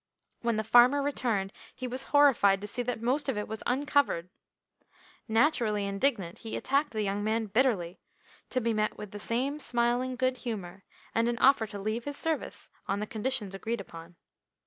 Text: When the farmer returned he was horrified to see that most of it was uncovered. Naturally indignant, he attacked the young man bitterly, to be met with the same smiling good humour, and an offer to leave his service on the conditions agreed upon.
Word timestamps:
When 0.41 0.55
the 0.55 0.63
farmer 0.63 0.99
returned 1.03 1.53
he 1.75 1.85
was 1.85 2.05
horrified 2.09 2.59
to 2.61 2.67
see 2.67 2.81
that 2.81 3.03
most 3.03 3.29
of 3.29 3.37
it 3.37 3.47
was 3.47 3.61
uncovered. 3.67 4.29
Naturally 5.27 5.85
indignant, 5.85 6.39
he 6.39 6.57
attacked 6.57 6.89
the 6.93 7.03
young 7.03 7.23
man 7.23 7.45
bitterly, 7.45 7.99
to 8.49 8.59
be 8.59 8.73
met 8.73 8.97
with 8.97 9.11
the 9.11 9.19
same 9.19 9.59
smiling 9.59 10.15
good 10.15 10.37
humour, 10.37 10.85
and 11.13 11.27
an 11.27 11.37
offer 11.37 11.67
to 11.67 11.77
leave 11.77 12.05
his 12.05 12.17
service 12.17 12.71
on 12.87 12.99
the 12.99 13.05
conditions 13.05 13.53
agreed 13.53 13.79
upon. 13.79 14.15